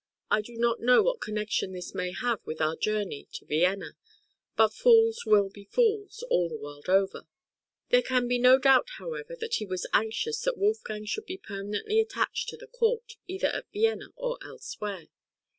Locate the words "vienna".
3.45-3.97, 13.71-14.07